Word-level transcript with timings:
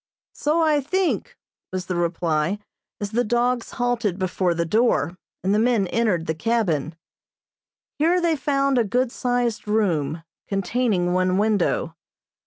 "So 0.33 0.63
I 0.63 0.81
think," 0.81 1.37
was 1.71 1.85
the 1.85 1.95
reply, 1.95 2.57
as 2.99 3.11
the 3.11 3.23
dogs 3.23 3.73
halted 3.73 4.17
before 4.17 4.55
the 4.55 4.65
door, 4.65 5.15
and 5.43 5.53
the 5.53 5.59
men 5.59 5.85
entered 5.89 6.25
the 6.25 6.33
cabin. 6.33 6.95
Here 7.99 8.19
they 8.19 8.35
found 8.35 8.79
a 8.79 8.83
good 8.83 9.11
sized 9.11 9.67
room, 9.67 10.23
containing 10.47 11.13
one 11.13 11.37
window. 11.37 11.95